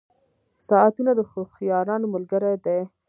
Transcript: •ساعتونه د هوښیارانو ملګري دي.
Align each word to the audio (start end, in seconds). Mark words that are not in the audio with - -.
•ساعتونه 0.67 1.11
د 1.15 1.19
هوښیارانو 1.31 2.05
ملګري 2.13 2.53
دي. 2.65 2.79